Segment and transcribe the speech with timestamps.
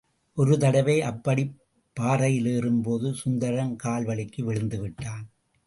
[0.37, 1.57] ஒரு தடவை அப்படிப்
[1.93, 5.25] பாறையில் ஏறும் போது சுந்தரம் கால் வழுக்கி விழுந்துவிட்டான்.